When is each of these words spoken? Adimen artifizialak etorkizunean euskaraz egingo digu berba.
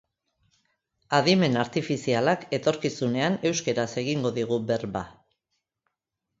Adimen 1.17 1.59
artifizialak 1.65 2.47
etorkizunean 2.59 3.37
euskaraz 3.53 3.89
egingo 4.05 4.35
digu 4.41 4.63
berba. 4.75 5.07